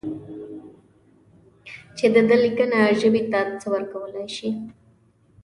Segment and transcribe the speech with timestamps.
[1.97, 4.49] چې د ده لیکنه ژبې ته څه ورکولای شي.